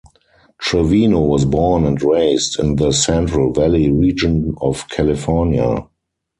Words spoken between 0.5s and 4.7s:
Trevino was born and raised in the Central Valley region